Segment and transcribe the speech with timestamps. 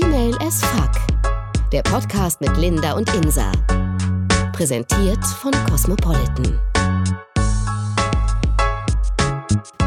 [0.00, 0.90] Female as Fuck.
[1.70, 3.52] Der Podcast mit Linda und Insa.
[4.52, 6.58] Präsentiert von Cosmopolitan.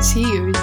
[0.02, 0.58] Cheers.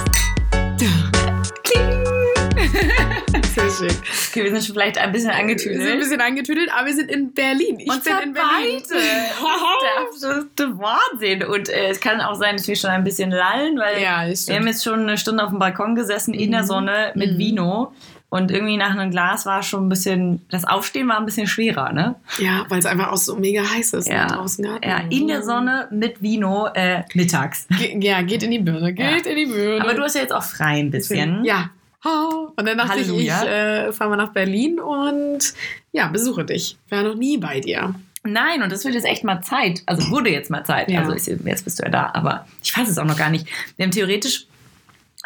[3.55, 3.97] Sehr schön.
[4.31, 5.83] Okay, wir sind schon vielleicht ein bisschen Wir angetüdelt.
[5.83, 7.79] sind ein bisschen angetüdelt, aber wir sind in Berlin.
[7.81, 8.33] Ich und bin in Berlin.
[8.33, 8.81] beide.
[8.81, 11.43] Das ist der absolute Wahnsinn.
[11.45, 14.57] Und äh, es kann auch sein, dass wir schon ein bisschen lallen, weil Ja, wir
[14.57, 17.39] haben jetzt schon eine Stunde auf dem Balkon gesessen in der Sonne mit Mhm.
[17.39, 17.93] Vino.
[18.35, 21.93] Und irgendwie nach einem Glas war schon ein bisschen, das Aufstehen war ein bisschen schwerer,
[21.93, 22.17] ne?
[22.39, 24.23] Ja, weil es einfach auch so mega heiß ist Ja.
[24.27, 24.89] ne, draußen gerade.
[24.89, 27.69] Ja, in der Sonne mit Vino äh, mittags.
[27.79, 29.85] Ge ja, geht in die Birne, geht in die Birne.
[29.85, 31.45] Aber du hast ja jetzt auch frei ein bisschen.
[31.45, 31.71] Ja.
[32.05, 32.49] Ha.
[32.57, 33.37] Und dann dachte Halleluja.
[33.37, 35.55] ich, ich äh, fahre mal nach Berlin und
[35.93, 36.77] ja, besuche dich.
[36.91, 37.95] War noch nie bei dir.
[38.25, 39.85] Nein, und das wird jetzt echt mal Zeit.
[39.87, 40.91] Also wurde jetzt mal Zeit.
[40.91, 41.03] Ja.
[41.03, 42.11] Also jetzt bist du ja da.
[42.15, 43.47] Aber ich weiß es auch noch gar nicht.
[43.77, 44.49] Wir haben theoretisch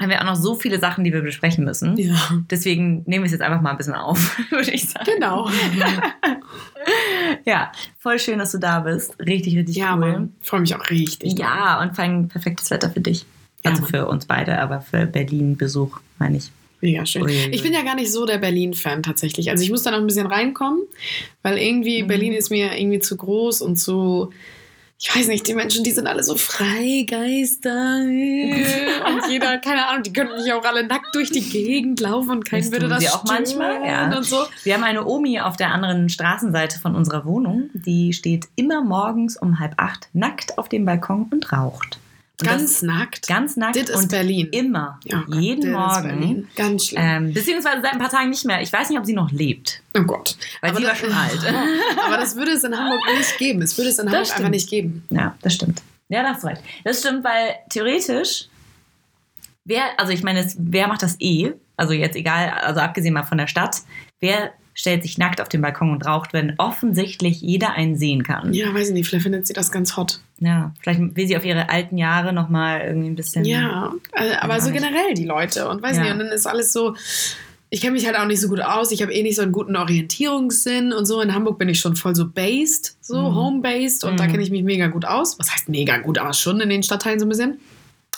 [0.00, 1.96] haben wir auch noch so viele Sachen, die wir besprechen müssen.
[1.96, 2.14] Ja.
[2.50, 5.04] Deswegen nehmen wir es jetzt einfach mal ein bisschen auf, würde ich sagen.
[5.14, 5.48] Genau.
[7.44, 9.18] Ja, voll schön, dass du da bist.
[9.18, 10.00] Richtig, richtig ja, cool.
[10.00, 10.32] Mann.
[10.42, 11.38] Freue mich auch richtig.
[11.38, 13.26] Ja, und vor allem perfektes Wetter für dich.
[13.64, 13.90] Ja, Also Mann.
[13.90, 16.50] für uns beide, aber für Berlin-Besuch, meine ich.
[16.80, 17.22] Mega schön.
[17.24, 17.50] Uiuiui.
[17.50, 19.50] Ich bin ja gar nicht so der Berlin-Fan tatsächlich.
[19.50, 20.80] Also ich muss da noch ein bisschen reinkommen,
[21.42, 22.06] weil irgendwie Mhm.
[22.06, 24.30] Berlin ist mir irgendwie zu groß und zu.
[25.00, 28.00] Ich weiß nicht, die Menschen, die sind alle so Freigeister.
[28.00, 32.44] und jeder, keine Ahnung, die könnten nicht auch alle nackt durch die Gegend laufen und
[32.44, 34.16] keiner Das würde das auch manchmal, ja.
[34.16, 34.38] und so.
[34.64, 39.36] Wir haben eine Omi auf der anderen Straßenseite von unserer Wohnung, die steht immer morgens
[39.36, 42.00] um halb acht nackt auf dem Balkon und raucht.
[42.44, 43.26] Ganz das, nackt.
[43.26, 44.48] ganz nackt Das ist und Berlin.
[44.52, 46.48] immer, Ja, Gott, jeden das ist Morgen.
[46.56, 47.02] Ganz schlimm.
[47.04, 48.62] Ähm, beziehungsweise seit ein paar Tagen nicht mehr.
[48.62, 50.36] Ich weiß nicht, ob sie noch lebt, oh Gott.
[50.60, 51.40] weil Aber sie war das- schon alt.
[52.06, 53.60] Aber das würde es in Hamburg nicht geben.
[53.62, 54.50] Es würde es in Das Hamburg einfach stimmt.
[54.52, 55.06] nicht geben.
[55.10, 55.82] Ja, das stimmt.
[56.08, 56.62] Ja, da hast du recht.
[56.84, 58.46] Das stimmt, weil theoretisch,
[59.64, 61.52] wer, also ich meine, wer macht das eh?
[61.76, 63.82] Also jetzt egal, also abgesehen mal von der Stadt,
[64.20, 68.52] wer stellt sich nackt auf den Balkon und raucht, wenn offensichtlich jeder einen sehen kann?
[68.52, 69.08] Ja, weiß ich nicht.
[69.08, 70.20] Vielleicht findet sie das ganz hot.
[70.38, 73.44] Ja, vielleicht will sie auf ihre alten Jahre nochmal irgendwie ein bisschen.
[73.44, 74.80] Ja, äh, aber so nicht.
[74.80, 75.68] generell die Leute.
[75.68, 76.04] Und weiß Ja.
[76.04, 76.94] nicht, und dann ist alles so.
[77.70, 78.92] Ich kenne mich halt auch nicht so gut aus.
[78.92, 81.20] Ich habe eh nicht so einen guten Orientierungssinn und so.
[81.20, 83.34] In Hamburg bin ich schon voll so based, so Mhm.
[83.34, 84.04] home-based.
[84.04, 84.30] Und da Mhm.
[84.30, 85.38] kenne ich mich mega gut aus.
[85.38, 87.58] Was heißt mega gut, aber schon in den Stadtteilen so ein bisschen.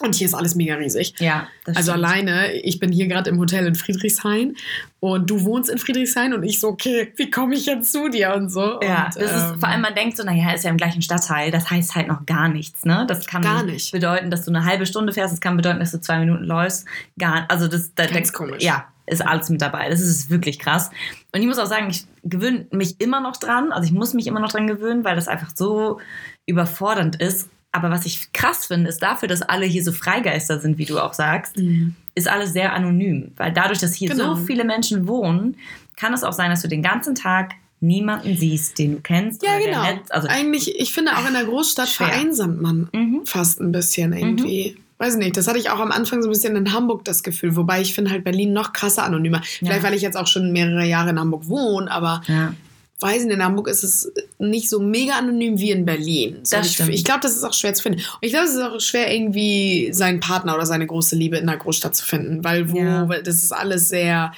[0.00, 1.15] Und hier ist alles mega riesig.
[1.19, 2.05] Ja, Also stimmt.
[2.06, 4.56] alleine, ich bin hier gerade im Hotel in Friedrichshain
[4.99, 8.34] und du wohnst in Friedrichshain und ich so, okay, wie komme ich jetzt zu dir
[8.34, 8.81] und so.
[8.83, 11.03] Ja, und, das ist ähm, vor allem, man denkt so, naja, ist ja im gleichen
[11.03, 13.05] Stadtteil, das heißt halt noch gar nichts, ne?
[13.09, 13.93] Das kann Gar nicht.
[13.93, 16.87] bedeuten, dass du eine halbe Stunde fährst, das kann bedeuten, dass du zwei Minuten läufst.
[17.19, 18.62] Gar, also das, da, Ganz da, komisch.
[18.62, 19.88] Ja, ist alles mit dabei.
[19.91, 20.91] Das ist wirklich krass.
[21.32, 24.27] Und ich muss auch sagen, ich gewöhne mich immer noch dran, also ich muss mich
[24.27, 26.00] immer noch dran gewöhnen, weil das einfach so
[26.47, 27.49] überfordernd ist.
[27.72, 30.98] Aber was ich krass finde, ist dafür, dass alle hier so Freigeister sind, wie du
[30.98, 31.94] auch sagst, Mhm.
[32.14, 33.32] ist alles sehr anonym.
[33.36, 34.34] Weil dadurch, dass hier Genau.
[34.34, 35.56] so viele Menschen wohnen,
[35.97, 39.42] kann es auch sein, dass du den ganzen Tag niemanden siehst, den du kennst.
[39.42, 39.82] Ja, genau.
[39.84, 42.08] nett- also, Eigentlich, ich finde auch in der Großstadt Schwer.
[42.08, 43.20] vereinsamt man mhm.
[43.25, 44.76] fast ein bisschen irgendwie.
[44.98, 47.56] Weiß nicht, das hatte ich auch am Anfang so ein bisschen in Hamburg das Gefühl,
[47.56, 49.41] wobei ich finde halt Berlin noch krasser anonymer.
[49.42, 49.82] Vielleicht, Ja.
[49.82, 52.52] weil ich jetzt auch schon mehrere Jahre in Hamburg wohne, aber ja.
[53.00, 56.38] Weiß nicht, in Hamburg ist es nicht so mega anonym wie in Berlin.
[56.43, 58.00] So, ich ich glaube, das ist auch schwer zu finden.
[58.00, 61.47] Und ich glaube, es ist auch schwer, irgendwie seinen Partner oder seine große Liebe in
[61.47, 63.09] der Großstadt zu finden, weil wo, Ja.
[63.09, 64.33] weil das ist alles sehr,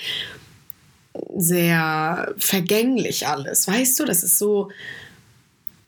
[1.37, 3.69] sehr vergänglich alles.
[3.69, 4.71] Weißt du, das ist so,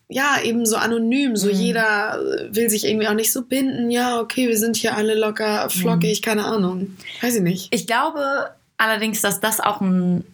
[0.09, 1.37] ja, eben so anonym.
[1.37, 1.55] So Mhm.
[1.55, 2.21] jeder
[2.51, 3.91] will sich irgendwie auch nicht so binden.
[3.91, 6.25] Ja, okay, wir sind hier alle locker, flockig, Mhm.
[6.25, 6.97] keine Ahnung.
[7.23, 7.69] Weiß ich nicht.
[7.71, 10.25] Ich glaube allerdings, dass das auch ein,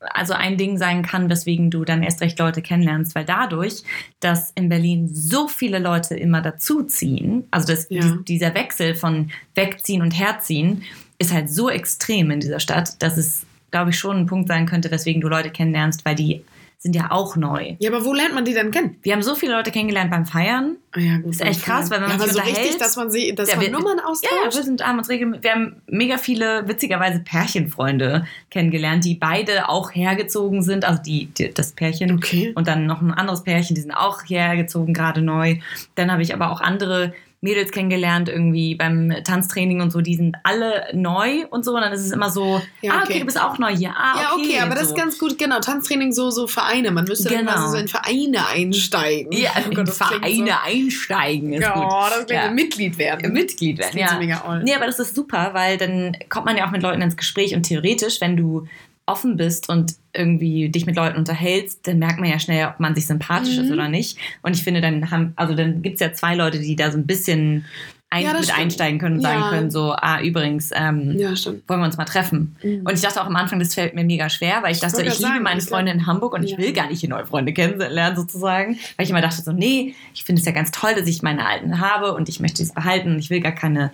[0.00, 3.82] also ein Ding sein kann, weswegen du dann erst recht Leute kennenlernst, weil dadurch,
[4.20, 8.00] dass in Berlin so viele Leute immer dazuziehen, also das, Ja.
[8.02, 10.82] dies- dieser Wechsel von wegziehen und herziehen,
[11.18, 14.66] ist halt so extrem in dieser Stadt, dass es, glaube ich, schon ein Punkt sein
[14.66, 16.42] könnte, weswegen du Leute kennenlernst, weil die
[16.84, 17.76] sind ja auch neu.
[17.78, 18.96] Ja, aber wo lernt man die denn kennen?
[19.00, 20.76] Wir haben so viele Leute kennengelernt beim Feiern.
[20.92, 22.96] Ah ja, gut, Ist echt krass, weil wenn man ja, sich aber so richtig, dass
[22.96, 24.56] man sie, dass Ja, man wir- Nummern Ja, ja, austauscht.
[24.58, 29.94] wir sind haben uns regelmäßig, wir haben mega viele witzigerweise Pärchenfreunde kennengelernt, die beide auch
[29.94, 32.52] hergezogen sind, also die, die das Pärchen Okay.
[32.54, 35.56] und dann noch ein anderes Pärchen, die sind auch hergezogen gerade neu.
[35.94, 37.14] Dann habe ich aber auch andere
[37.44, 41.92] Mädels kennengelernt irgendwie beim Tanztraining und so, die sind alle neu und so und dann
[41.92, 43.04] ist es immer so, Ja, ah okay.
[43.10, 44.94] okay, du bist auch neu hier, ah Ja, okay, aber das so.
[44.94, 45.60] ist ganz gut, genau.
[45.60, 46.90] Tanztraining, so, so Vereine.
[46.90, 47.52] Man müsste dann Genau.
[47.52, 49.30] quasi so in Vereine einsteigen.
[49.32, 51.82] ja, Oh in Gott, das Vereine einsteigen ist So, gut.
[51.82, 52.50] ja, das klingt Ja.
[52.50, 53.32] Mitglied werden.
[53.32, 53.98] Mitglied Das werden.
[53.98, 54.14] klingt Ja.
[54.14, 54.62] so mega oll.
[54.64, 57.54] Nee, aber das ist super, weil dann kommt man ja auch mit Leuten ins Gespräch
[57.54, 58.66] und theoretisch, wenn du
[59.06, 62.94] offen bist und irgendwie dich mit Leuten unterhältst, dann merkt man ja schnell, ob man
[62.94, 63.64] sich sympathisch Mhm.
[63.64, 64.18] ist oder nicht.
[64.42, 66.98] Und ich finde, dann haben, also dann gibt es ja zwei Leute, die da so
[66.98, 67.64] ein bisschen
[68.10, 68.58] ein, Ja, mit stimmt.
[68.60, 69.48] einsteigen können und sagen Ja.
[69.50, 71.30] können, so, ah, übrigens, ähm, Ja,
[71.66, 72.54] wollen wir uns mal treffen.
[72.62, 72.82] Mhm.
[72.86, 75.08] Und ich dachte auch am Anfang, das fällt mir mega schwer, weil ich dachte, ich
[75.08, 78.16] liebe sagen, meine Freunde in Hamburg und ich will gar nicht hier neue Freunde kennenlernen
[78.16, 78.78] sozusagen.
[78.96, 81.44] Weil ich immer dachte so, nee, ich finde es ja ganz toll, dass ich meine
[81.44, 83.90] alten habe und ich möchte es behalten und ich will gar keine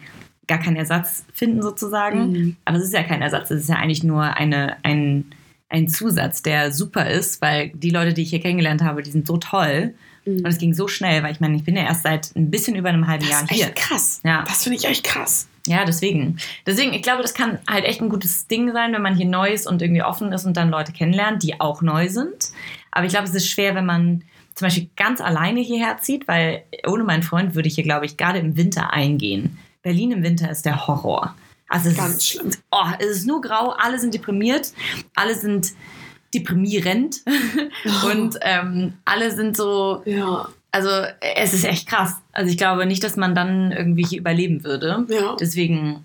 [0.50, 2.32] gar keinen Ersatz finden sozusagen.
[2.32, 2.56] Mhm.
[2.64, 5.24] Aber es ist ja kein Ersatz, es ist ja eigentlich nur eine, ein,
[5.68, 9.26] ein Zusatz, der super ist, weil die Leute, die ich hier kennengelernt habe, die sind
[9.28, 9.94] so toll.
[10.26, 10.38] Mhm.
[10.38, 12.74] Und es ging so schnell, weil ich meine, ich bin ja erst seit ein bisschen
[12.74, 13.64] über einem halben Das Jahr ist hier.
[13.66, 14.20] echt krass.
[14.24, 14.42] Ja.
[14.46, 15.48] Das finde ich echt krass.
[15.66, 16.38] Ja, deswegen.
[16.66, 19.50] Deswegen, ich glaube, das kann halt echt ein gutes Ding sein, wenn man hier neu
[19.50, 22.50] ist und irgendwie offen ist und dann Leute kennenlernt, die auch neu sind.
[22.90, 24.24] Aber ich glaube, es ist schwer, wenn man
[24.56, 28.16] zum Beispiel ganz alleine hierher zieht, weil ohne meinen Freund würde ich hier, glaube ich,
[28.16, 29.58] gerade im Winter eingehen.
[29.82, 31.34] Berlin im Winter ist der Horror.
[31.68, 32.50] Also es Ganz ist, schlimm.
[32.72, 34.72] Oh, es ist nur grau, alle sind deprimiert,
[35.14, 35.68] alle sind
[36.34, 37.16] deprimierend
[38.12, 40.48] und ähm, alle sind so, Ja.
[40.72, 40.90] also
[41.36, 42.16] es ist echt krass.
[42.32, 45.04] Also ich glaube nicht, dass man dann irgendwie hier überleben würde.
[45.08, 45.36] Ja.
[45.38, 46.04] Deswegen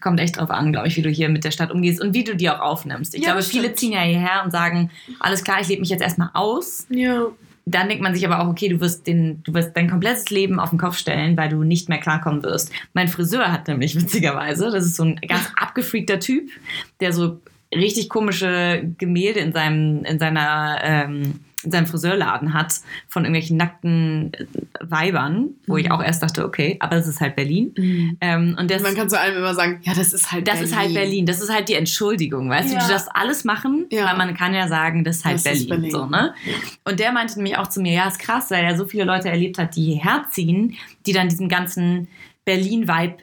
[0.00, 2.24] kommt echt drauf an, glaube ich, wie du hier mit der Stadt umgehst und wie
[2.24, 3.14] du die auch aufnimmst.
[3.14, 4.90] Ich Ja, glaube, viele ziehen ja hierher und sagen,
[5.20, 6.86] alles klar, ich lebe mich jetzt erstmal aus.
[6.90, 7.26] Ja.
[7.66, 10.60] Dann denkt man sich aber auch, okay, du wirst, den, du wirst dein komplettes Leben
[10.60, 12.70] auf den Kopf stellen, weil du nicht mehr klarkommen wirst.
[12.92, 16.50] Mein Friseur hat nämlich witzigerweise, das ist so ein ganz abgefreakter Typ,
[17.00, 17.40] der so
[17.74, 22.74] richtig komische Gemälde in seinem, in seiner, ähm, in seinem Friseurladen hat
[23.08, 24.44] von irgendwelchen nackten äh,
[24.80, 25.92] Weibern, wo ich Mhm.
[25.92, 27.72] auch erst dachte, okay, aber es ist halt Berlin.
[27.76, 28.16] Mhm.
[28.20, 30.76] Ähm, und das, Man kann zu allem immer sagen, ja, das ist halt das ist
[30.76, 31.26] halt Berlin.
[31.26, 32.74] Das ist halt die Entschuldigung, weißt du?
[32.74, 32.80] Ja.
[32.82, 34.06] Du darfst alles machen, Ja.
[34.06, 35.60] weil man kann ja sagen, das ist halt Das Berlin.
[35.62, 35.90] ist Berlin.
[35.90, 36.34] So, ne?
[36.84, 39.28] Und der meinte nämlich auch zu mir, ja, ist krass, weil er so viele Leute
[39.30, 40.76] erlebt hat, die hierher ziehen,
[41.06, 42.08] die dann diesem ganzen
[42.44, 43.14] Berlin-Vibe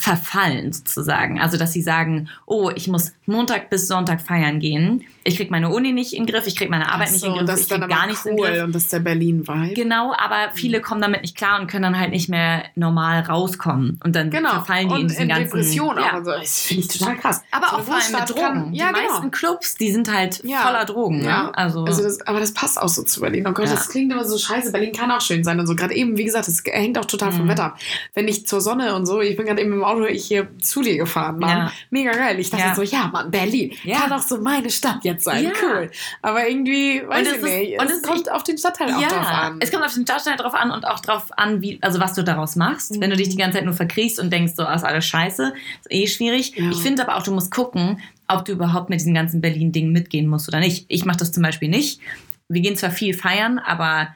[0.00, 1.40] verfallen sozusagen.
[1.40, 5.04] Also, dass sie sagen, oh, ich muss Montag bis Sonntag feiern gehen.
[5.22, 7.26] Ich krieg meine Uni nicht in den Griff, ich krieg meine Arbeit Ach nicht so,
[7.26, 8.64] in den Griff, das ich krieg gar nichts in den cool Griff.
[8.64, 9.74] und das ist der Berlin-Vibe.
[9.74, 14.00] Genau, aber viele kommen damit nicht klar und können dann halt nicht mehr normal rauskommen.
[14.02, 14.48] Und dann Genau.
[14.50, 15.44] verfallen die und in diesen ganzen...
[15.44, 16.18] Depression ja.
[16.18, 16.30] auch so.
[16.32, 17.42] Das finde ich total krass.
[17.50, 18.40] Aber So auch vor allem mit Drogen.
[18.40, 19.08] kann- die Ja, genau.
[19.12, 20.60] meisten Clubs, die sind halt Ja.
[20.62, 21.22] voller Drogen.
[21.22, 21.42] Ja.
[21.44, 21.58] Ne?
[21.58, 23.44] Also, Also das, aber das passt auch so zu Berlin.
[23.46, 24.72] Oh Gott, das klingt immer so scheiße.
[24.72, 25.74] Berlin kann auch schön sein und so.
[25.76, 27.50] Gerade eben, wie gesagt, das hängt auch total vom Mhm.
[27.50, 27.78] Wetter ab.
[28.14, 30.82] Wenn ich zur Sonne und so, ich bin gerade eben im Auto ich hier zu
[30.82, 31.50] dir gefahren, Mann.
[31.58, 31.72] Ja.
[31.90, 32.38] Mega geil.
[32.40, 32.74] Ich dachte Ja.
[32.74, 33.72] so, ja, Mann, Berlin.
[33.84, 33.98] Ja.
[34.00, 35.52] Kann auch so meine Stadt jetzt sein.
[35.62, 35.90] Cool.
[36.22, 37.80] Aber irgendwie, weiß ich ist- nicht.
[37.80, 39.56] und es kommt auf den Stadtteil auch drauf an.
[39.60, 42.22] es kommt auf den Stadtteil drauf an und auch drauf an, wie, also was du
[42.24, 42.94] daraus machst.
[42.96, 43.00] Mhm.
[43.00, 45.52] Wenn du dich die ganze Zeit nur verkriechst und denkst, so, ah, ist alles scheiße,
[45.80, 46.56] ist eh schwierig.
[46.56, 50.26] Ich finde aber auch, du musst gucken, ob du überhaupt mit diesen ganzen Berlin-Dingen mitgehen
[50.28, 50.84] musst oder nicht.
[50.88, 52.00] Ich mache das zum Beispiel nicht.
[52.48, 54.08] Wir gehen zwar viel feiern, aber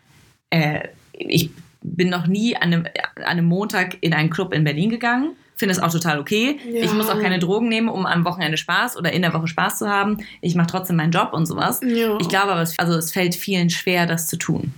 [0.51, 1.51] äh, ich
[1.83, 2.87] bin noch nie an einem,
[3.17, 5.37] an einem Montag in einen Club in Berlin gegangen.
[5.57, 6.59] Finde es auch total okay.
[6.69, 6.83] Ja.
[6.83, 9.79] Ich muss auch keine Drogen nehmen, um am Wochenende Spaß oder in der Woche Spaß
[9.79, 10.19] zu haben.
[10.41, 11.81] Ich mache trotzdem meinen Job und sowas.
[11.85, 12.19] ja.
[12.21, 14.73] Ich glaube aber, es, also es fällt vielen schwer, das zu tun.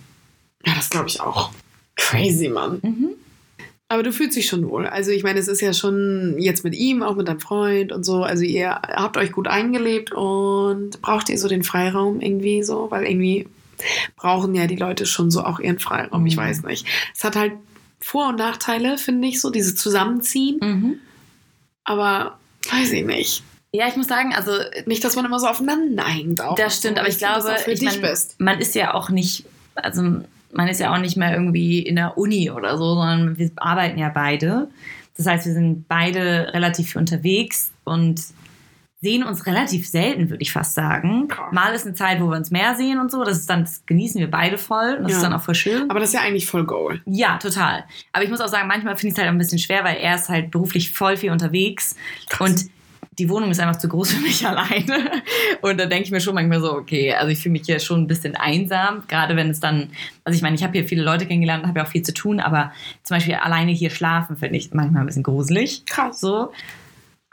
[0.67, 1.50] ja, das glaube ich auch.
[1.96, 2.81] Crazy, Mann.
[2.82, 3.08] Mhm.
[3.88, 4.87] Aber du fühlst dich schon wohl.
[4.87, 8.05] Also ich meine, es ist ja schon jetzt mit ihm, auch mit deinem Freund und
[8.05, 8.25] so.
[8.25, 12.90] Also ihr habt euch gut eingelebt und braucht ihr so den Freiraum irgendwie so?
[12.90, 13.46] Weil irgendwie
[14.17, 16.26] brauchen ja die Leute schon so auch ihren Freiraum.
[16.26, 16.40] Ich Mhm.
[16.40, 16.87] weiß nicht.
[17.17, 17.52] Es hat halt
[18.00, 20.58] Vor- und Nachteile, finde ich, so diese Zusammenziehen.
[20.60, 21.00] Mhm.
[21.84, 22.38] Aber
[22.70, 23.43] weiß ich nicht.
[23.72, 24.52] Ja, ich muss sagen, also
[24.87, 26.40] Nicht, dass man immer so aufeinander hängt.
[26.40, 29.44] Auch das stimmt, so, aber ich glaube, ich mein, man ist ja auch nicht,
[29.75, 30.02] also
[30.52, 33.98] man ist ja auch nicht mehr irgendwie in der Uni oder so, sondern wir arbeiten
[33.98, 34.69] ja beide.
[35.16, 38.22] Das heißt, wir sind beide relativ viel unterwegs und
[39.06, 41.29] sehen uns relativ selten, würde ich fast sagen.
[41.53, 43.22] Mal ist eine Zeit, wo wir uns mehr sehen und so.
[43.22, 45.17] Das ist dann, das genießen wir beide voll und das Ja.
[45.19, 45.89] ist dann auch voll schön.
[45.89, 47.01] Aber das ist ja eigentlich voll Goal.
[47.06, 47.84] Ja, total.
[48.13, 50.17] Aber ich muss auch sagen, manchmal finde ich es halt ein bisschen schwer, weil er
[50.17, 51.94] ist halt beruflich voll viel unterwegs
[52.29, 52.51] Krass.
[52.51, 52.70] und
[53.19, 55.22] die Wohnung ist einfach zu groß für mich alleine.
[55.63, 58.03] Und da denke ich mir schon manchmal so, okay, also ich fühle mich hier schon
[58.03, 59.91] ein bisschen einsam, gerade wenn es dann,
[60.25, 62.13] also ich meine, ich habe hier viele Leute kennengelernt und habe ja auch viel zu
[62.13, 62.72] tun, aber
[63.05, 65.84] zum Beispiel alleine hier schlafen finde ich manchmal ein bisschen gruselig.
[65.86, 66.20] Krass.
[66.20, 66.51] So.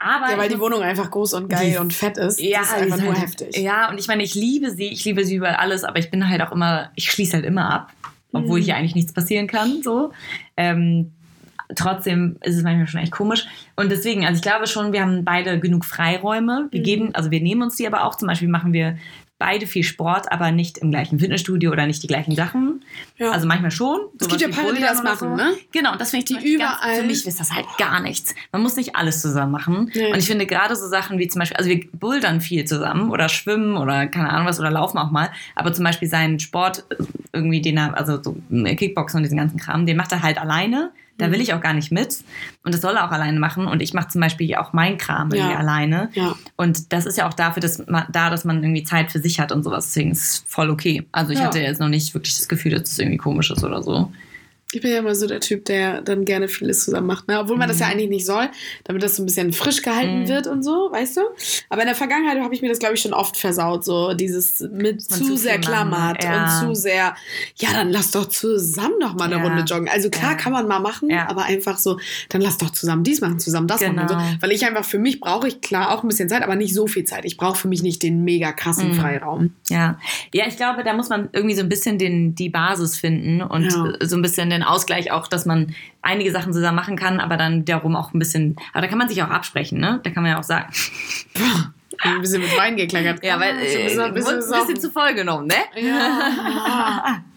[0.06, 2.38] Aber Ja, weil die Wohnung einfach groß und geil Die- und fett ist.
[2.40, 3.56] ja, das ist einfach nur halt- heftig.
[3.56, 6.28] Ja, und ich meine, ich liebe sie, ich liebe sie über alles, aber ich bin
[6.28, 7.90] halt auch immer, ich schließe halt immer ab,
[8.32, 8.64] obwohl Mhm.
[8.64, 9.82] hier eigentlich nichts passieren kann.
[9.82, 10.12] So.
[10.58, 11.12] Ähm,
[11.74, 13.46] trotzdem ist es manchmal schon echt komisch.
[13.76, 16.68] Und deswegen, also ich glaube schon, wir haben beide genug Freiräume.
[16.70, 16.84] Wir Mhm.
[16.84, 18.14] geben, also wir nehmen uns die aber auch.
[18.16, 18.98] Zum Beispiel machen wir
[19.44, 22.82] beide viel Sport, aber nicht im gleichen Fitnessstudio oder nicht die gleichen Sachen.
[23.18, 23.30] Ja.
[23.30, 24.00] Also manchmal schon.
[24.18, 25.34] Es gibt ja Paare, die das machen, so.
[25.36, 25.52] ne?
[25.70, 28.00] Genau, und das finde ich Die Beispiel ganz, überall- für mich ist das halt gar
[28.00, 28.34] nichts.
[28.52, 29.90] Man muss nicht alles zusammen machen.
[29.94, 30.12] Nee.
[30.12, 33.28] Und ich finde gerade so Sachen wie zum Beispiel, also wir bouldern viel zusammen oder
[33.28, 36.84] schwimmen oder keine Ahnung was oder laufen auch mal, aber zum Beispiel seinen Sport
[37.34, 40.90] irgendwie, den er, also so Kickboxen und diesen ganzen Kram, den macht er halt alleine.
[41.16, 41.32] Da Mhm.
[41.32, 42.24] will ich auch gar nicht mit.
[42.64, 43.66] Und das soll er auch alleine machen.
[43.66, 45.58] Und ich mache zum Beispiel auch meinen Kram irgendwie Ja.
[45.58, 46.10] alleine.
[46.14, 46.34] Ja.
[46.56, 49.38] Und das ist ja auch dafür, dass man, da, dass man irgendwie Zeit für sich
[49.38, 49.86] hat und sowas.
[49.86, 51.06] Deswegen ist es voll okay.
[51.12, 51.44] Also ich Ja.
[51.46, 54.12] hatte jetzt noch nicht wirklich das Gefühl, dass es irgendwie komisch ist oder so.
[54.74, 57.28] Ich bin ja immer so der Typ, der dann gerne vieles zusammen macht.
[57.28, 57.38] Ne?
[57.38, 58.48] Obwohl man das ja eigentlich nicht soll,
[58.84, 60.28] damit das so ein bisschen frisch gehalten Mhm.
[60.28, 61.20] wird und so, weißt du?
[61.68, 63.84] Aber in der Vergangenheit habe ich mir das, glaube ich, schon oft versaut.
[63.84, 66.60] So dieses mit zu zu sehr klammert ja.
[66.62, 67.14] und zu sehr,
[67.56, 69.42] ja, dann lass doch zusammen noch mal eine Ja.
[69.42, 69.88] Runde joggen.
[69.88, 70.36] Also klar Ja.
[70.36, 73.80] kann man mal machen, aber einfach so, dann lass doch zusammen dies machen, zusammen das
[73.80, 74.14] machen und so.
[74.16, 74.26] Genau.
[74.40, 76.86] Weil ich einfach für mich brauche ich klar auch ein bisschen Zeit, aber nicht so
[76.86, 77.24] viel Zeit.
[77.24, 78.94] Ich brauche für mich nicht den mega krassen Mhm.
[78.94, 79.50] Freiraum.
[79.68, 79.98] Ja.
[80.32, 83.70] ja, ich glaube, da muss man irgendwie so ein bisschen den, die Basis finden und
[83.70, 87.64] so ein bisschen den Ausgleich auch, dass man einige Sachen zusammen machen kann, aber dann
[87.64, 90.00] darum auch ein bisschen, aber da kann man sich auch absprechen, ne?
[90.02, 90.72] Da kann man ja auch sagen,
[92.00, 93.22] Ein bisschen mit Wein gekleckert.
[93.24, 95.54] ja, weil äh, schon ein bisschen- ein bisschen, zu voll genommen, ne?
[95.80, 97.22] Ja.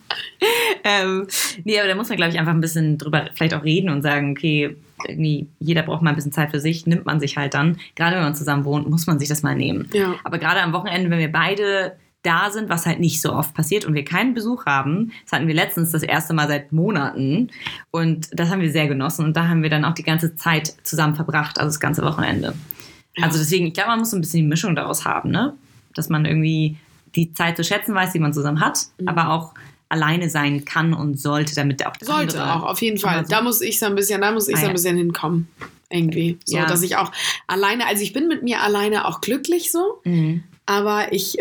[0.84, 1.28] ähm,
[1.64, 4.02] nee, aber da muss man, glaube ich, einfach ein bisschen drüber vielleicht auch reden und
[4.02, 4.76] sagen, okay,
[5.08, 7.78] irgendwie, jeder braucht mal ein bisschen Zeit für sich, nimmt man sich halt dann.
[7.96, 9.88] Gerade wenn man zusammen wohnt, muss man sich das mal nehmen.
[9.94, 10.16] Ja.
[10.24, 11.96] Aber gerade am Wochenende, wenn wir beide
[12.28, 15.48] da sind, was halt nicht so oft passiert und wir keinen Besuch haben, das hatten
[15.48, 17.50] wir letztens das erste Mal seit Monaten
[17.92, 20.76] und das haben wir sehr genossen und da haben wir dann auch die ganze Zeit
[20.84, 22.54] zusammen verbracht, also das ganze Wochenende.
[23.22, 25.54] Also deswegen, ich glaube, man muss so ein bisschen die Mischung daraus haben, ne?
[25.96, 26.78] Dass man irgendwie
[27.16, 29.08] die Zeit zu schätzen weiß, die man zusammen hat, Mhm.
[29.08, 29.54] aber auch
[29.90, 33.20] alleine sein kann und sollte, damit auch der Sollte auch, auf jeden Fall.
[33.20, 35.48] Also- Da muss ich so ein bisschen, da muss ich Ah, so ein bisschen hinkommen.
[35.90, 36.38] Irgendwie.
[36.44, 36.66] So, Ja.
[36.66, 37.12] dass ich auch
[37.48, 40.44] alleine, also ich bin mit mir alleine auch glücklich so, Mhm.
[40.66, 41.38] aber ich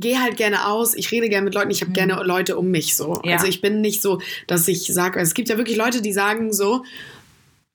[0.00, 2.96] gehe halt gerne aus, ich rede gerne mit Leuten, ich habe gerne Leute um mich
[2.96, 3.20] so.
[3.24, 3.34] Ja.
[3.34, 6.52] Also ich bin nicht so, dass ich sage, es gibt ja wirklich Leute, die sagen
[6.52, 6.84] so,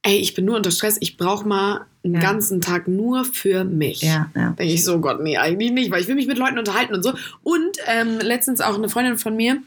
[0.03, 2.19] ey, ich bin nur unter Stress, ich brauche mal einen Ja.
[2.21, 4.01] ganzen Tag nur für mich.
[4.01, 4.51] Ja, ja.
[4.57, 7.03] Denke ich so, Gott, nee, eigentlich nicht, weil ich will mich mit Leuten unterhalten und
[7.03, 7.13] so.
[7.43, 9.57] Und ähm, letztens auch eine Freundin von mir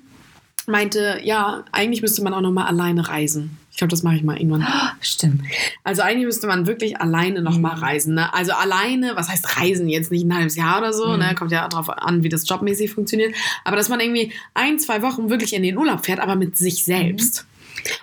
[0.66, 3.58] meinte, ja, eigentlich müsste man auch noch mal alleine reisen.
[3.74, 4.64] Ich glaube, das mache ich mal irgendwann.
[5.00, 5.42] Stimmt.
[5.82, 8.14] Also eigentlich müsste man wirklich alleine noch mal reisen.
[8.14, 8.32] Ne?
[8.32, 9.88] Also alleine, was heißt reisen?
[9.88, 11.16] Jetzt nicht ein halbes Jahr oder so.
[11.16, 11.34] Ne?
[11.34, 13.34] Kommt ja darauf an, wie das jobmäßig funktioniert.
[13.64, 16.84] Aber dass man irgendwie ein, zwei Wochen wirklich in den Urlaub fährt, aber mit sich
[16.84, 17.46] selbst.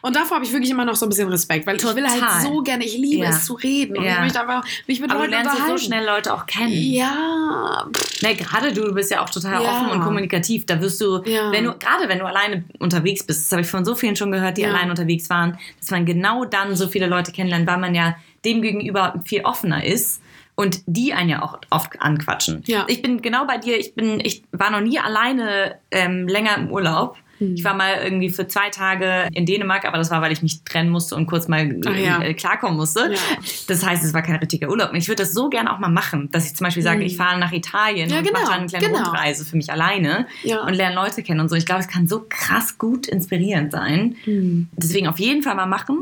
[0.01, 2.21] Und davor habe ich wirklich immer noch so ein bisschen Respekt, weil ich will Total.
[2.21, 3.29] halt so gerne, ich liebe Ja.
[3.29, 4.13] es zu reden und Ja.
[4.15, 5.77] ich möchte einfach mich mit Aber du Leuten lernst ja unterhalten.
[5.79, 6.71] so schnell Leute auch kennen.
[6.71, 7.85] Ja,
[8.23, 9.69] Ne, gerade du, du bist ja auch total Ja.
[9.71, 10.65] offen und kommunikativ.
[10.67, 13.83] Da wirst du, wenn du, gerade wenn du alleine unterwegs bist, das habe ich von
[13.85, 14.69] so vielen schon gehört, die Ja.
[14.69, 18.61] allein unterwegs waren, dass man genau dann so viele Leute kennenlernt, weil man ja dem
[18.61, 20.21] gegenüber viel offener ist
[20.55, 22.63] und die einen ja auch oft anquatschen.
[22.67, 22.85] Ja.
[22.87, 26.69] Ich bin genau bei dir, ich bin, ich war noch nie alleine ähm, länger im
[26.71, 27.17] Urlaub.
[27.41, 27.55] Hm.
[27.55, 30.63] Ich war mal irgendwie für zwei Tage in Dänemark, aber das war, weil ich mich
[30.63, 32.21] trennen musste und kurz mal Ach ja.
[32.21, 33.11] äh, klarkommen musste.
[33.11, 33.19] Ja.
[33.67, 34.91] Das heißt, es war kein richtiger Urlaub.
[34.91, 37.07] Und Ich würde das so gerne auch mal machen, dass ich zum Beispiel sage, Hm.
[37.07, 39.03] ich fahre nach Italien Ja, und genau, mache dann eine kleine genau.
[39.05, 40.27] Rundreise für mich alleine
[40.67, 41.55] und lerne Leute kennen und so.
[41.55, 44.15] Ich glaube, es kann so krass gut inspirierend sein.
[44.25, 44.69] Hm.
[44.77, 45.97] Deswegen auf jeden Fall mal machen.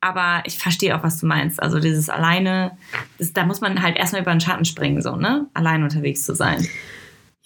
[0.00, 1.60] Aber ich verstehe auch, was du meinst.
[1.60, 2.70] Also dieses alleine,
[3.18, 5.46] das, da muss man halt erstmal über den Schatten springen, so, ne?
[5.54, 6.64] Allein unterwegs zu sein.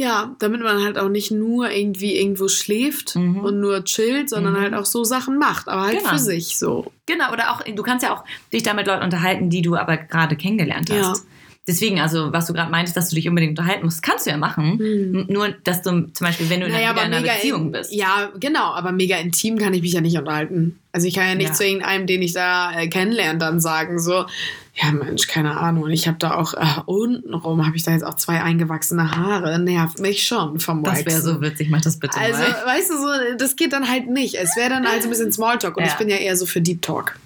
[0.03, 3.39] Ja, damit man halt auch nicht nur irgendwie irgendwo schläft Mhm.
[3.41, 4.61] und nur chillt, sondern Mhm.
[4.61, 6.11] halt auch so Sachen macht, aber halt Genau.
[6.11, 6.91] für sich so.
[7.07, 9.97] Genau, oder auch, du kannst ja auch dich da mit Leuten unterhalten, die du aber
[9.97, 11.19] gerade kennengelernt hast.
[11.25, 11.29] Ja.
[11.69, 14.37] Deswegen, also, was du gerade meintest, dass du dich unbedingt unterhalten musst, kannst du ja
[14.37, 14.81] machen.
[14.81, 17.93] N- Nur, dass du zum Beispiel, wenn du in, Naja, in einer Beziehung in, bist.
[17.93, 20.81] Ja, genau, aber mega intim kann ich mich ja nicht unterhalten.
[20.91, 21.55] Also ich kann ja nicht Ja.
[21.55, 24.25] zu irgendeinem, den ich da äh, kennenlerne, dann sagen so,
[24.75, 25.85] ja Mensch, keine Ahnung.
[25.85, 29.59] Und ich habe da auch äh, untenrum habe ich da jetzt auch zwei eingewachsene Haare,
[29.59, 31.23] nervt mich schon vom Das wäre Waxen.
[31.23, 32.63] so witzig, mach das bitte Also, mal.
[32.67, 34.35] weißt du, so, das geht dann halt nicht.
[34.35, 35.91] Es wäre dann halt so ein bisschen Smalltalk und Ja.
[35.91, 37.19] ich bin ja eher so für Deep Talk.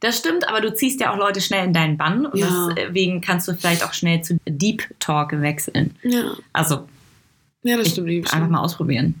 [0.00, 2.68] Das stimmt, aber du ziehst ja auch Leute schnell in deinen Bann und Ja.
[2.76, 5.96] deswegen kannst du vielleicht auch schnell zu Deep Talk wechseln.
[6.02, 6.88] Ja, Also
[7.62, 8.08] ja das stimmt.
[8.32, 9.14] einfach mal ausprobieren.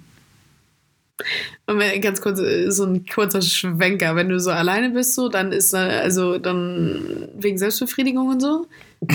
[1.66, 5.28] Und wenn, ganz kurz, äh, so ein kurzer Schwenker, wenn du so alleine bist, so,
[5.28, 8.66] dann ist äh, also dann wegen Selbstbefriedigung und so.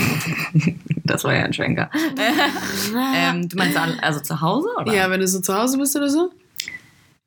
[1.04, 1.90] Das war ja ein Schwenker.
[3.16, 4.68] ähm, du meinst also zu Hause?
[4.80, 4.94] Oder?
[4.94, 6.30] Ja, wenn du so zu Hause bist oder so.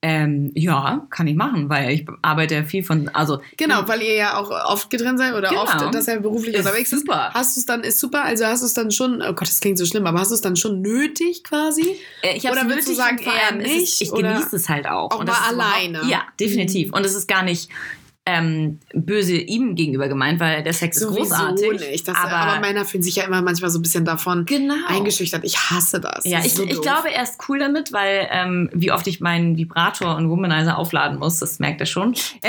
[0.01, 4.13] Ähm, ja, kann ich machen, weil ich arbeite ja viel von, also Genau, weil ihr
[4.13, 5.63] ja auch oft getrennt seid oder Genau.
[5.63, 6.99] oft, dass er beruflich Ist unterwegs ist.
[6.99, 7.31] super.
[7.33, 9.59] Hast du es dann, ist super, also hast du es dann schon, oh Gott, das
[9.61, 11.97] klingt so schlimm, aber hast du es dann schon nötig quasi?
[12.21, 15.09] Äh, Ich Oder würdest du sagen, eher ist nicht, Es, ich genieße es halt auch.
[15.11, 16.01] auch Und mal ist alleine?
[16.07, 16.93] Ja, definitiv.
[16.93, 17.69] Und es ist gar nicht
[18.27, 21.79] ähm, böse ihm gegenüber gemeint, weil der Sex ist Sowieso großartig.
[21.79, 22.07] nicht.
[22.07, 24.73] Das, aber, aber, Männer fühlen sich ja immer manchmal so ein bisschen davon genau.
[24.87, 25.43] eingeschüchtert.
[25.43, 26.25] Ich hasse das.
[26.25, 29.05] Ja, Das ich, ist so ich glaube, er ist cool damit, weil ähm, wie oft
[29.05, 32.15] ich meinen Vibrator und Womanizer aufladen muss, das merkt er schon.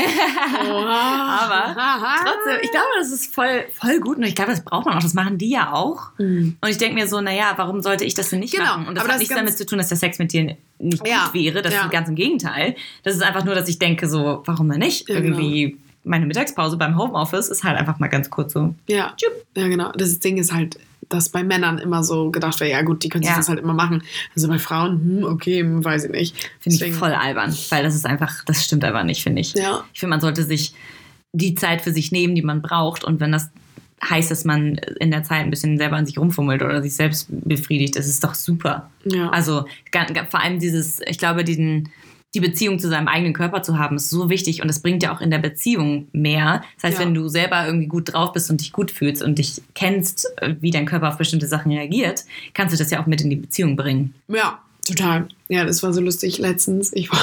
[0.72, 1.76] Aber.
[2.24, 5.02] Trotzdem, ich glaube, das ist voll, voll gut und ich glaube, das braucht man auch.
[5.02, 6.10] Das machen die ja auch.
[6.16, 6.56] Mhm.
[6.58, 8.88] Und ich denke mir so, naja, warum sollte ich das denn nicht Genau, machen?
[8.88, 10.56] Und das aber hat das nichts ist damit zu tun, dass der Sex mit dir
[10.78, 11.62] nicht Ja, gut wäre.
[11.62, 11.84] Das ja.
[11.84, 12.74] ist ganz im Gegenteil.
[13.02, 15.08] Das ist einfach nur, dass ich denke, so, warum denn nicht?
[15.08, 18.74] Ja, Irgendwie meine Mittagspause beim Homeoffice ist halt einfach mal ganz kurz so.
[18.86, 19.14] Ja.
[19.56, 19.90] ja, genau.
[19.92, 20.78] Das Ding ist halt,
[21.08, 23.36] dass bei Männern immer so gedacht wird, ja gut, die können sich Ja.
[23.36, 24.02] das halt immer machen.
[24.34, 26.50] Also bei Frauen, hm, okay, hm, weiß ich nicht.
[26.60, 29.54] Finde ich voll albern, weil das ist einfach, das stimmt einfach nicht, finde ich.
[29.54, 29.84] Ja.
[29.92, 30.74] Ich finde, man sollte sich
[31.32, 33.04] die Zeit für sich nehmen, die man braucht.
[33.04, 33.50] Und wenn das
[34.04, 37.28] heißt, dass man in der Zeit ein bisschen selber an sich rumfummelt oder sich selbst
[37.30, 38.90] befriedigt, das ist doch super.
[39.04, 39.30] Ja.
[39.30, 39.64] Also
[40.30, 41.88] vor allem dieses, ich glaube, diesen,
[42.34, 45.14] die Beziehung zu seinem eigenen Körper zu haben, ist so wichtig und es bringt ja
[45.14, 46.62] auch in der Beziehung mehr.
[46.76, 47.06] Das heißt, Ja.
[47.06, 50.54] wenn du selber irgendwie gut drauf bist und dich gut fühlst und dich kennst, äh,
[50.60, 53.36] wie dein Körper auf bestimmte Sachen reagiert, kannst du das ja auch mit in die
[53.36, 54.14] Beziehung bringen.
[54.28, 55.28] Ja, total.
[55.48, 56.92] Ja, das war so lustig letztens.
[56.92, 57.20] Ich war,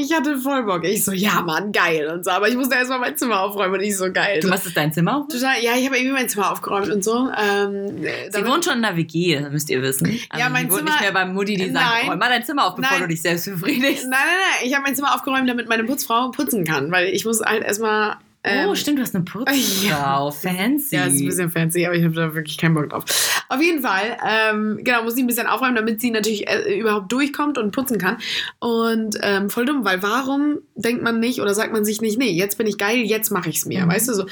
[0.00, 0.84] ich hatte voll Bock.
[0.84, 2.30] Ich so, ja, Mann, geil und so.
[2.30, 4.40] Aber ich musste erstmal mein Zimmer aufräumen und ich so geil.
[4.40, 5.28] Du machst dein Zimmer auf?
[5.28, 7.28] Total, ja, ich habe irgendwie mein Zimmer aufgeräumt und so.
[7.30, 10.06] Ähm, Sie wohnt schon in der WG, müsst ihr wissen.
[10.30, 12.74] Also Ja, mein Zimmer- nicht mehr beim Mutti, die sagt, räum mal dein Zimmer auf,
[12.76, 13.02] bevor Nein.
[13.02, 14.04] du dich selbst befriedigst.
[14.04, 14.20] Nein, nein,
[14.60, 14.66] nein.
[14.68, 18.16] Ich habe mein Zimmer aufgeräumt, damit meine Putzfrau putzen kann, weil ich muss halt erstmal.
[18.44, 20.30] Ähm, oh, stimmt, du hast eine Putzfrau.
[20.30, 20.96] Fancy.
[20.96, 23.04] Ja, ist ein bisschen fancy, aber ich habe da wirklich keinen Bock drauf.
[23.48, 27.10] Auf jeden Fall, ähm, genau, muss sie ein bisschen aufräumen, damit sie natürlich äh, überhaupt
[27.10, 28.18] durchkommt und putzen kann.
[28.60, 32.30] Und ähm, voll dumm, weil warum denkt man nicht oder sagt man sich nicht, nee,
[32.30, 33.90] jetzt bin ich geil, jetzt mache ich es mir, Mhm.
[33.90, 34.26] weißt du so.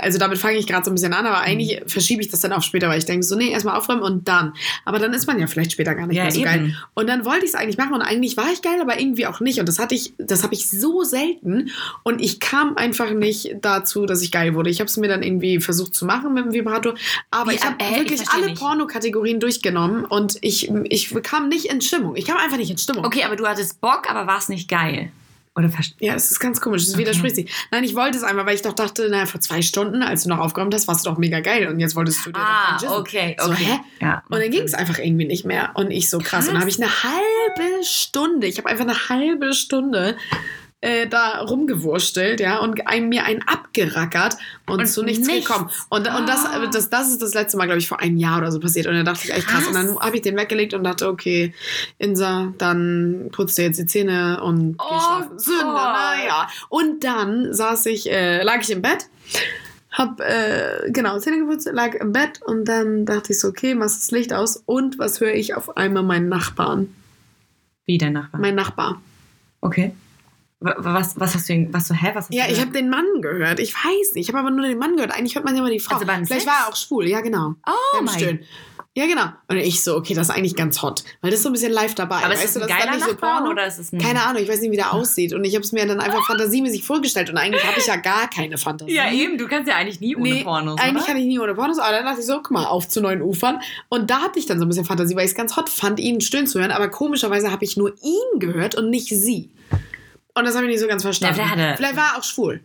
[0.00, 2.52] Also damit fange ich gerade so ein bisschen an, aber eigentlich verschiebe ich das dann
[2.52, 4.54] auf später, weil ich denke so, nee, erstmal aufräumen und dann.
[4.84, 6.44] Aber dann ist man ja vielleicht später gar nicht Ja, mehr so eben.
[6.48, 6.76] geil.
[6.94, 9.40] Und dann wollte ich es eigentlich machen und eigentlich war ich geil, aber irgendwie auch
[9.40, 9.58] nicht.
[9.60, 11.70] Und das hatte ich, das habe ich so selten.
[12.04, 14.70] Und ich kam einfach nicht dazu, dass ich geil wurde.
[14.70, 16.94] Ich habe es mir dann irgendwie versucht zu machen mit dem Vibrator.
[17.30, 18.60] Aber Wie, ich habe äh, ich wirklich versteh alle nicht.
[18.60, 22.14] Pornokategorien durchgenommen und ich, ich kam nicht in Stimmung.
[22.16, 23.04] Ich kam einfach nicht in Stimmung.
[23.04, 25.10] Okay, aber du hattest Bock, aber war es nicht geil.
[25.64, 26.82] Oder Ja, es ist ganz komisch.
[26.82, 26.98] Es Okay.
[27.02, 27.52] widerspricht sich.
[27.70, 30.28] Nein, ich wollte es einfach, weil ich doch dachte, naja, vor zwei Stunden, als du
[30.28, 31.68] noch aufgeräumt hast, warst du doch mega geil.
[31.68, 33.64] Und jetzt wolltest du dir Ah, doch einen okay, So, okay.
[33.64, 33.78] hä?
[34.00, 35.70] Ja, Und dann ging es einfach irgendwie nicht mehr.
[35.74, 36.46] Und ich so krass.
[36.48, 40.16] Und dann habe ich eine halbe Stunde, ich habe einfach eine halbe Stunde
[40.82, 45.46] äh, da rumgewurstelt, ja, und ein, mir einen abgerackert und, Und zu nichts, nichts.
[45.48, 45.70] gekommen.
[45.90, 46.66] Und, und das, Ah.
[46.72, 48.86] das, das ist das letzte Mal, glaube ich, vor einem Jahr oder so passiert.
[48.86, 49.66] Und dann dachte ich echt krass.
[49.66, 50.00] Und dann Krass.
[50.06, 51.52] habe ich den weggelegt und dachte, okay,
[51.98, 55.38] Insa, dann putzt dir jetzt die Zähne und geh Oh schlafen.
[55.38, 56.48] Sünde, naja.
[56.70, 59.06] Und dann saß ich, äh, lag ich im Bett
[59.92, 64.00] hab, äh, genau, Zähne geputzt, lag im Bett und dann dachte ich so, okay, machst
[64.00, 66.04] das Licht aus und was höre ich auf einmal?
[66.04, 66.94] Meinen Nachbarn.
[67.86, 68.40] Wie dein Nachbar?
[68.40, 69.02] Mein Nachbar.
[69.60, 69.92] okay.
[70.60, 72.90] Wa- Was, was hast du, was so, hä, was hast Ja, du ich habe den
[72.90, 73.60] Mann gehört.
[73.60, 74.28] Ich weiß nicht.
[74.28, 75.12] Ich habe aber nur den Mann gehört.
[75.12, 75.94] Eigentlich hört man ja immer die Frau.
[75.94, 76.46] Also Vielleicht Sex?
[76.46, 77.06] war er auch schwul.
[77.08, 77.54] Ja, genau.
[77.66, 78.40] Oh mein Stöhnen.
[78.96, 79.26] Ja, genau.
[79.46, 81.04] Und ich so, okay, das ist eigentlich ganz hot.
[81.22, 82.16] Weil das ist so ein bisschen live dabei.
[82.24, 83.50] Aber ist weißt das ein du, das geiler ist nicht so Nachbar Porno.
[83.52, 84.00] oder ist es ein...
[84.00, 85.32] Keine Ahnung, ich weiß nicht, wie der aussieht.
[85.32, 87.30] Und ich habe es mir dann einfach fantasiemäßig vorgestellt.
[87.30, 88.92] Und eigentlich habe ich ja gar keine Fantasie.
[88.92, 91.06] Ja, eben, du kannst ja eigentlich nie ohne Nee, Pornos, eigentlich oder?
[91.12, 93.22] kann ich nie ohne Pornos, aber dann dachte ich so, guck mal, auf zu neuen
[93.22, 93.60] Ufern.
[93.88, 96.00] Und da hatte ich dann so ein bisschen Fantasie, weil ich es ganz hot fand,
[96.00, 96.72] ihn stöhnen zu hören.
[96.72, 99.50] Aber komischerweise habe ich nur ihn gehört und nicht sie.
[100.34, 101.40] Und das habe ich nicht so ganz verstanden.
[101.40, 102.60] Ja, vielleicht war er auch schwul.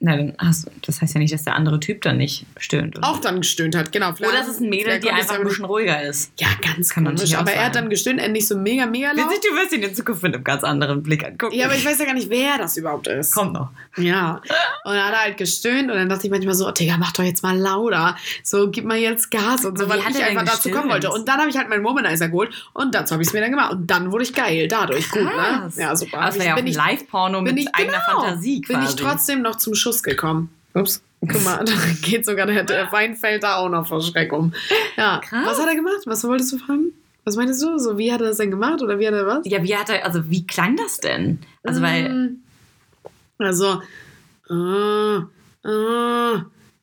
[0.00, 2.96] Na, dann hast du, das heißt ja nicht, dass der andere Typ dann nicht stöhnt.
[2.96, 4.12] Oder, Auch dann gestöhnt hat, genau.
[4.12, 6.30] Vielleicht- oder es ist ein Mädel, die einfach ein bisschen ruhiger ist.
[6.38, 7.34] Ja, ganz Kann komisch.
[7.34, 9.26] Aber er hat dann gestöhnt, er nicht so mega, mega laut.
[9.26, 11.52] Witzig, du wirst ihn in Zukunft mit einem ganz anderen Blick angucken.
[11.52, 13.34] Ja, aber ich weiß ja gar nicht, wer das überhaupt ist.
[13.34, 13.70] Kommt noch.
[13.96, 14.40] Ja.
[14.84, 17.10] Und dann hat er halt gestöhnt und dann dachte ich manchmal so, oh, Digga, mach
[17.10, 18.16] doch jetzt mal lauter.
[18.44, 20.92] So, gib mal jetzt Gas und so, weil ich einfach dazu kommen gestöhnt?
[20.92, 21.10] wollte.
[21.10, 23.50] Und dann habe ich halt meinen Womanizer geholt und dazu habe ich es mir dann
[23.50, 23.72] gemacht.
[23.72, 25.10] Und dann wurde ich geil, dadurch.
[25.10, 25.30] Gut, ne?
[25.30, 25.76] Krass.
[25.76, 26.28] Ja, super.
[26.28, 28.78] Es war ja auch ein Live-Porno mit ich, eigener genau, Fantasie quasi.
[28.78, 30.50] Bin ich trotzdem noch zum Schuss gekommen.
[30.74, 31.02] Ups.
[31.20, 31.72] Guck mal, da
[32.02, 34.52] geht sogar der, der Wein fällt da auch noch vor Schreck um.
[34.96, 35.20] Ja.
[35.24, 35.46] Krass.
[35.46, 36.02] Was hat er gemacht?
[36.04, 36.92] Was wolltest du fragen?
[37.24, 37.78] Was meintest du?
[37.78, 38.82] So, wie hat er das denn gemacht?
[38.82, 39.40] Oder wie hat er was?
[39.44, 41.40] Ja, wie hat er, also wie klang das denn?
[41.62, 42.36] Also, weil, Mm.
[43.40, 43.80] Also,
[44.50, 45.16] äh,
[45.68, 46.40] äh,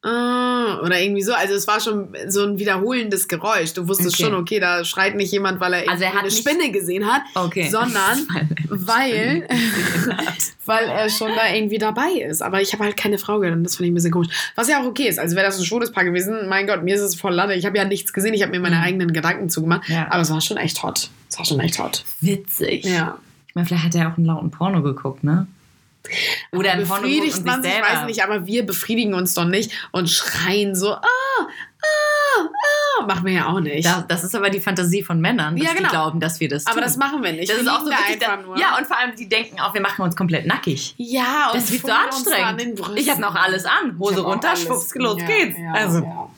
[0.08, 1.34] oder irgendwie so.
[1.34, 3.74] Also es war schon so ein wiederholendes Geräusch.
[3.74, 4.24] Du wusstest Okay.
[4.24, 7.68] schon, okay, da schreit nicht jemand, weil er, Also er eine Spinne gesehen hat, okay.
[7.70, 8.28] sondern
[8.70, 9.48] weil,
[10.66, 12.42] weil er schon da irgendwie dabei ist.
[12.42, 14.52] Aber ich habe halt keine Frau gehört und das fand ich ein bisschen komisch.
[14.56, 15.18] Was ja auch okay ist.
[15.20, 17.54] Also wäre das ein schwules Paar gewesen, mein Gott, mir ist es voll Latte.
[17.54, 18.84] Ich habe ja nichts gesehen, ich habe mir meine Mhm.
[18.84, 19.90] eigenen Gedanken zugemacht.
[19.90, 20.08] Ja.
[20.10, 21.10] Aber es war schon echt hot.
[21.30, 22.04] Es war schon echt hot.
[22.22, 22.84] Witzig.
[22.86, 23.18] Ja.
[23.48, 25.48] Ich meine, vielleicht hat er auch einen lauten Porno geguckt, ne?
[26.52, 27.88] Oder Porno geguckt befriedigt und man sich selber.
[27.88, 32.42] weiß nicht, aber wir befriedigen uns doch nicht und schreien so, ah, ah,
[33.02, 33.86] ah, machen wir ja auch nicht.
[33.86, 35.90] Das, das ist aber die Fantasie von Männern, dass Ja, genau.
[35.90, 36.84] die glauben, dass wir das aber tun.
[36.84, 37.50] das machen wir nicht.
[37.50, 38.58] das wir ist auch so da einfach da, nur.
[38.60, 40.94] ja, und vor allem, die denken auch, wir machen uns komplett nackig.
[40.98, 42.82] ja, und Das ist an anstrengend.
[42.96, 43.98] Ich habe noch alles an.
[44.00, 45.58] Hose runter, schwupps, los ja, geht's.
[45.60, 46.30] Ja, also, ja.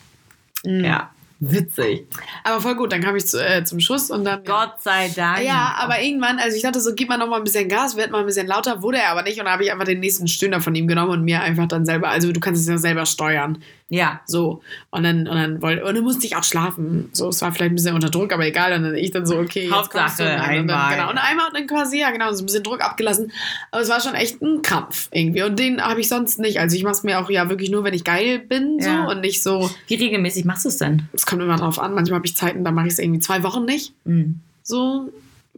[0.63, 2.07] Ja, witzig.
[2.43, 4.43] Aber voll gut, dann kam ich zu, äh, zum Schuss und dann.
[4.43, 5.43] Gott sei Dank.
[5.43, 8.11] Ja, aber irgendwann, also ich dachte so, gib mal noch mal ein bisschen Gas, wird
[8.11, 10.27] mal ein bisschen lauter, wurde er aber nicht und dann habe ich einfach den nächsten
[10.27, 13.05] Stöhner von ihm genommen und mir einfach dann selber, also du kannst es ja selber
[13.05, 13.61] steuern.
[13.89, 14.19] Ja.
[14.25, 14.61] So.
[14.89, 17.09] Und dann, und dann wollte, und dann musste ich auch schlafen.
[17.13, 18.73] So, es war vielleicht ein bisschen unter Druck, aber egal.
[18.73, 20.23] Und dann ich dann so, okay, Hauptsache kommst du.
[20.23, 20.95] Und dann, einmal.
[20.95, 21.09] Genau.
[21.09, 23.31] Und einmal und dann quasi, ja, genau, so ein bisschen Druck abgelassen.
[23.71, 25.43] Aber es war schon echt ein Krampf irgendwie.
[25.43, 26.59] Und den habe ich sonst nicht.
[26.59, 29.05] Also ich mache es mir auch ja wirklich nur, wenn ich geil bin, so Ja.
[29.07, 29.69] und nicht so.
[29.87, 31.03] Wie regelmäßig machst du es denn?
[31.13, 31.93] Es kommt immer drauf an.
[31.93, 33.93] Manchmal habe ich Zeiten, da mache ich es irgendwie zwei Wochen nicht.
[34.03, 34.41] Mhm.
[34.63, 35.09] So.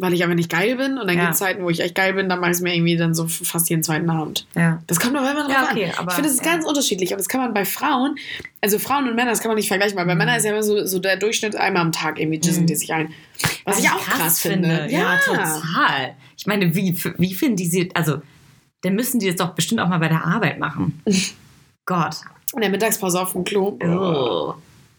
[0.02, 0.98] Weil ich einfach nicht geil bin.
[0.98, 1.24] Und dann Ja.
[1.24, 3.14] gibt es Zeiten, wo ich echt geil bin, dann mache ich es mir irgendwie dann
[3.14, 4.48] so fast jeden zweiten Abend.
[4.56, 4.82] Ja.
[4.88, 5.92] Das kommt aber immer drauf Ja, okay, an.
[5.98, 6.52] aber- ich finde, das ist ja.
[6.54, 7.12] ganz unterschiedlich.
[7.12, 8.16] Und das kann man bei Frauen,
[8.62, 10.64] also Frauen und Männer, das kann man nicht vergleichen, weil bei Männern ist ja immer
[10.64, 12.68] so, so der Durchschnitt einmal am Tag irgendwie jizzen Mhm.
[12.68, 13.10] die sich ein.
[13.66, 14.88] Was, ich auch krass, finde.
[14.90, 16.16] Ja, total.
[16.38, 18.22] Ich meine, wie, wie finden die sie, also,
[18.84, 21.02] dann müssen die das doch bestimmt auch mal bei der Arbeit machen.
[21.86, 22.16] Gott.
[22.56, 23.78] In der Mittagspause auf dem Klo.
[23.84, 24.54] Oh.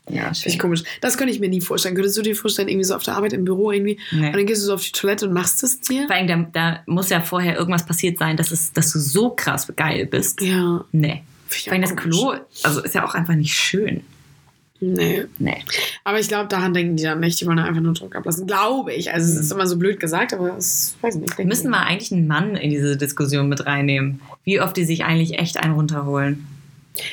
[0.08, 0.82] Ja, ich komisch.
[1.00, 1.94] Das könnte ich mir nie vorstellen.
[1.94, 4.26] Könntest du dir vorstellen, irgendwie so auf der Arbeit im Büro irgendwie, Nee.
[4.28, 6.06] und dann gehst du so auf die Toilette und machst es dir?
[6.06, 9.30] Vor allem, da, da muss ja vorher irgendwas passiert sein, dass, es, dass du so
[9.30, 10.40] krass geil bist.
[10.40, 10.84] Ja.
[10.92, 11.22] Nee.
[11.46, 11.94] Vor allem das.
[11.96, 14.02] Klo, also ist ja auch einfach nicht schön.
[14.82, 15.26] Nee.
[15.38, 15.62] Nee.
[16.04, 17.38] Aber ich glaube, daran denken die dann nicht.
[17.40, 18.46] Die wollen einfach nur Druck ablassen.
[18.46, 19.12] Glaube ich.
[19.12, 21.36] Also, es ist immer so blöd gesagt, aber das weiß ich nicht.
[21.36, 24.20] Wir müssen mal eigentlich einen Mann in diese Diskussion mit reinnehmen.
[24.44, 26.46] Wie oft die sich eigentlich echt einen runterholen.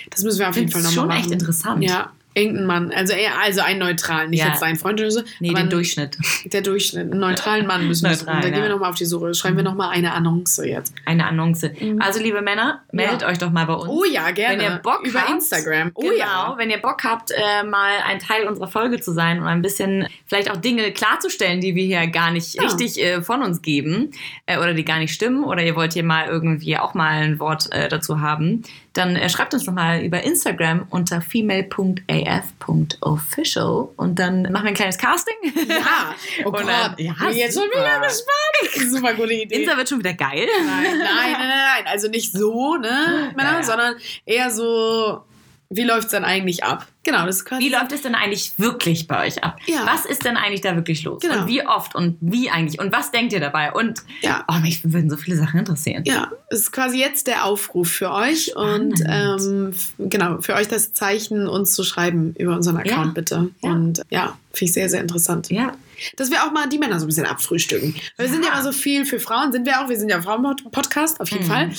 [0.10, 1.20] Das müssen wir auf jeden Fall nochmal schon machen.
[1.20, 1.84] echt interessant.
[1.84, 2.12] Ja.
[2.38, 2.92] Irgendein Mann.
[2.92, 4.30] Also eher, also einen neutralen.
[4.30, 4.50] Nicht Ja.
[4.50, 5.22] jetzt deinen Freund oder so.
[5.40, 6.18] Nee, den Durchschnitt.
[6.46, 7.12] Der Durchschnitt.
[7.12, 8.28] Einen neutralen Mann müssen wir suchen.
[8.42, 8.70] Da gehen wir ja.
[8.70, 9.34] nochmal auf die Suche.
[9.34, 10.94] Schreiben wir nochmal eine Annonce jetzt.
[11.06, 11.72] Eine Annonce.
[12.00, 13.28] Also, liebe Männer, meldet Ja.
[13.30, 13.88] euch doch mal bei uns.
[13.90, 14.58] Oh ja, gerne.
[14.60, 15.92] Wenn ihr Bock Über habt, Instagram.
[15.96, 16.54] Oh genau, ja.
[16.58, 20.08] wenn ihr Bock habt, äh, mal ein Teil unserer Folge zu sein und ein bisschen
[20.26, 22.64] vielleicht auch Dinge klarzustellen, die wir hier gar nicht Ja.
[22.64, 24.12] richtig äh, von uns geben
[24.46, 27.40] äh, oder die gar nicht stimmen oder ihr wollt hier mal irgendwie auch mal ein
[27.40, 28.62] Wort äh, dazu haben,
[28.98, 34.74] dann äh, schreibt uns doch mal über Instagram unter female.af.official und dann machen wir ein
[34.74, 35.36] kleines Casting.
[35.68, 36.16] Ja.
[36.44, 36.68] Oh Und Gott.
[36.68, 38.92] dann- ja, jetzt schon wieder gespannt.
[38.92, 39.56] Super gute Idee.
[39.64, 40.48] Insta wird schon wieder geil.
[40.66, 41.86] Nein, nein, nein, nein, nein.
[41.88, 43.64] Also nicht so, ne, Männer, Ja, ja.
[43.64, 45.22] sondern eher so,
[45.70, 46.88] wie läuft es dann eigentlich ab?
[47.04, 47.64] Genau, das ist quasi.
[47.64, 49.58] Wie läuft es denn eigentlich wirklich bei euch ab?
[49.66, 49.86] Ja.
[49.86, 51.22] Was ist denn eigentlich da wirklich los?
[51.22, 51.42] Genau.
[51.42, 52.80] Und wie oft und wie eigentlich?
[52.80, 53.72] Und was denkt ihr dabei?
[53.72, 54.44] Und Ja.
[54.50, 56.04] oh, mich würden so viele Sachen interessieren.
[56.06, 59.76] Ja, es ist quasi jetzt der Aufruf für euch und ähm, Spannend.
[60.00, 63.12] genau, für euch das Zeichen, uns zu schreiben über unseren Account, Ja.
[63.14, 63.50] bitte.
[63.62, 65.50] Und ja, finde ich sehr, sehr interessant.
[65.50, 65.74] Ja.
[66.18, 67.96] Dass wir auch mal die Männer so ein bisschen abfrühstücken.
[68.18, 68.32] Wir Ja.
[68.32, 69.90] sind ja immer so viel für Frauen, sind wir auch.
[69.90, 71.50] Wir sind ja Frauen-Podcast, auf jeden Mhm.
[71.50, 71.72] Fall.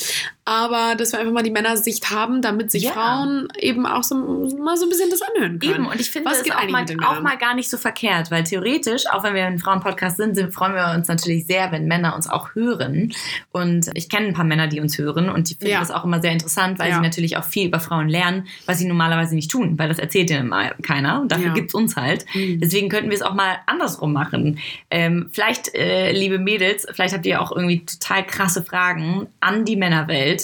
[0.49, 2.93] Aber dass wir einfach mal die Männersicht haben, damit sich Ja.
[2.93, 5.75] Frauen eben auch so, mal so ein bisschen das anhören können.
[5.75, 8.45] Eben, und ich finde Was geht auch mal, auch mal gar nicht so verkehrt, weil
[8.45, 12.17] theoretisch, auch wenn wir ein Frauenpodcast sind, sind, freuen wir uns natürlich sehr, wenn Männer
[12.17, 13.13] uns auch hören.
[13.53, 15.81] Und ich kenne ein paar Männer, die uns hören und die finden Ja.
[15.81, 16.95] das auch immer sehr interessant, weil Ja.
[16.97, 20.31] sie natürlich auch viel über Frauen lernen, was sie normalerweise nicht tun, weil das erzählt
[20.31, 21.53] ihnen mal keiner und dafür Ja.
[21.53, 22.25] gibt es uns halt.
[22.35, 22.61] Mhm.
[22.61, 24.59] Deswegen könnten wir es auch mal andersrum machen.
[24.91, 29.77] Ähm, vielleicht, äh, liebe Mädels, vielleicht habt ihr auch irgendwie total krasse Fragen an die
[29.77, 30.38] Männerwelt.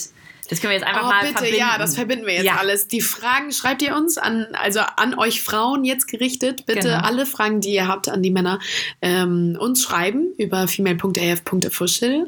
[0.48, 1.58] Das können wir jetzt einfach oh, mal bitte, verbinden.
[1.58, 2.56] ja, das verbinden wir jetzt Ja.
[2.56, 2.88] alles.
[2.88, 6.66] Die Fragen schreibt ihr uns an, also an euch Frauen jetzt gerichtet.
[6.66, 7.00] Bitte Genau.
[7.02, 8.58] alle Fragen, die ihr habt an die Männer,
[9.00, 12.26] ähm, uns schreiben über female.af.official.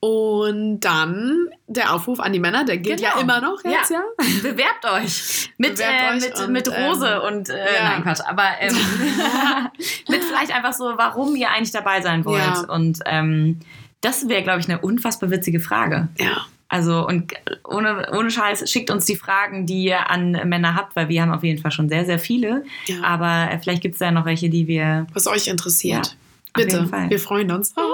[0.00, 3.16] Und dann der Aufruf an die Männer, der gilt Genau.
[3.16, 4.02] ja immer noch jetzt, ja?
[4.42, 7.88] Bewerbt euch mit, Bewerbt äh, euch mit, und, mit Rose ähm, und äh, ja.
[7.90, 8.76] nein Quatsch, aber ähm,
[10.08, 12.42] mit vielleicht einfach so, warum ihr eigentlich dabei sein wollt.
[12.42, 12.60] Ja.
[12.68, 13.58] Und ähm,
[14.00, 16.08] das wäre, glaube ich, eine unfassbar witzige Frage.
[16.18, 16.46] Ja.
[16.76, 17.32] Also und
[17.64, 21.32] ohne, ohne Scheiß, schickt uns die Fragen, die ihr an Männer habt, weil wir haben
[21.32, 22.64] auf jeden Fall schon sehr, sehr viele.
[22.84, 23.02] Ja.
[23.02, 25.06] Aber äh, vielleicht gibt es da noch welche, die wir.
[25.14, 26.06] Was euch interessiert.
[26.06, 27.74] Ja, Bitte, wir freuen uns.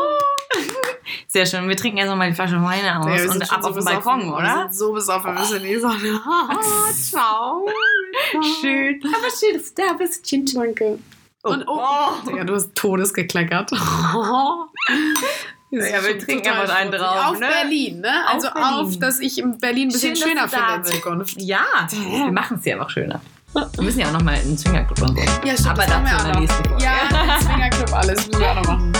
[1.27, 1.69] Sehr schön.
[1.69, 3.75] Wir trinken jetzt nochmal die Flasche Weine aus Ja, wir sind und ab so auf
[3.75, 3.85] den.
[3.85, 4.69] Balkon, Wir oder?
[4.69, 5.97] sind so besoffen, wir müssen in die Sonne.
[6.27, 7.67] Oh, ciao.
[8.61, 9.01] Schön.
[9.05, 10.25] Aber schön, dass du da bist.
[10.25, 10.45] Chin.
[10.55, 10.99] Danke.
[11.43, 12.29] Und oh, Oh.
[12.29, 13.73] Digga, du hast Todes gekleckert.
[15.73, 17.47] Ja, wir trinken Total einfach einen drauf, Auf ne?
[17.49, 18.13] Berlin, ne?
[18.29, 18.65] Auf Also Berlin.
[18.75, 20.85] auf, dass ich in Berlin ein bisschen Schön, schöner finde in.
[20.85, 21.41] Zukunft.
[21.41, 23.21] Ja, wir machen es ja auch schöner.
[23.55, 25.23] Wir müssen ja auch nochmal in den Swingerclub und so.
[25.47, 26.65] Ja, stimmt, Aber dazu wir in der nächsten.
[26.69, 26.85] Folge.
[26.85, 28.93] Ja, Swingerclub, alles müssen wir auch noch machen.